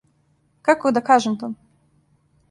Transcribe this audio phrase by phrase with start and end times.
[0.69, 1.49] Како да кажем то?